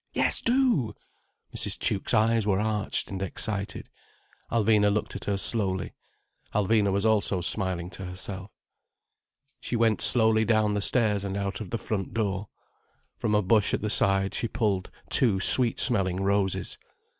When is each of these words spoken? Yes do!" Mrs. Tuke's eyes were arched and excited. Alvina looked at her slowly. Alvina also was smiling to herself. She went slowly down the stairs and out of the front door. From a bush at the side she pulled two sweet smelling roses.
Yes 0.13 0.41
do!" 0.41 0.95
Mrs. 1.55 1.77
Tuke's 1.77 2.15
eyes 2.15 2.47
were 2.47 2.59
arched 2.59 3.11
and 3.11 3.21
excited. 3.21 3.87
Alvina 4.51 4.91
looked 4.91 5.15
at 5.15 5.25
her 5.25 5.37
slowly. 5.37 5.93
Alvina 6.55 6.91
also 7.05 7.37
was 7.37 7.45
smiling 7.45 7.91
to 7.91 8.05
herself. 8.05 8.49
She 9.59 9.75
went 9.75 10.01
slowly 10.01 10.43
down 10.43 10.73
the 10.73 10.81
stairs 10.81 11.23
and 11.23 11.37
out 11.37 11.61
of 11.61 11.69
the 11.69 11.77
front 11.77 12.15
door. 12.15 12.49
From 13.19 13.35
a 13.35 13.43
bush 13.43 13.75
at 13.75 13.83
the 13.83 13.91
side 13.91 14.33
she 14.33 14.47
pulled 14.47 14.89
two 15.11 15.39
sweet 15.39 15.79
smelling 15.79 16.23
roses. 16.23 16.79